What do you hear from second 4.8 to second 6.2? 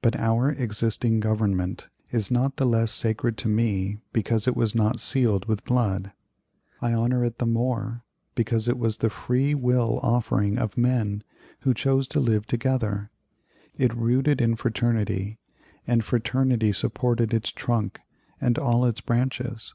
sealed with blood.